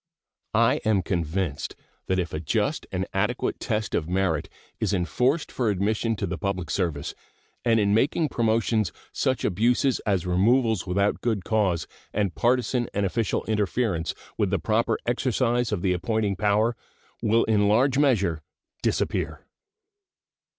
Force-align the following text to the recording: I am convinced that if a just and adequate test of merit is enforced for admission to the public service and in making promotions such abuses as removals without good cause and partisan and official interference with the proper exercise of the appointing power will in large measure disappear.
I 0.55 0.77
am 0.83 1.03
convinced 1.03 1.75
that 2.07 2.17
if 2.17 2.33
a 2.33 2.39
just 2.39 2.87
and 2.91 3.05
adequate 3.13 3.59
test 3.59 3.93
of 3.93 4.09
merit 4.09 4.49
is 4.79 4.95
enforced 4.95 5.51
for 5.51 5.69
admission 5.69 6.15
to 6.15 6.25
the 6.25 6.39
public 6.39 6.71
service 6.71 7.13
and 7.63 7.79
in 7.79 7.93
making 7.93 8.29
promotions 8.29 8.91
such 9.11 9.45
abuses 9.45 9.99
as 9.99 10.25
removals 10.25 10.87
without 10.87 11.21
good 11.21 11.45
cause 11.45 11.85
and 12.13 12.33
partisan 12.33 12.89
and 12.95 13.05
official 13.05 13.43
interference 13.45 14.15
with 14.39 14.49
the 14.49 14.57
proper 14.57 14.97
exercise 15.05 15.71
of 15.71 15.83
the 15.83 15.93
appointing 15.93 16.35
power 16.35 16.75
will 17.21 17.43
in 17.43 17.67
large 17.67 17.99
measure 17.99 18.41
disappear. 18.81 19.45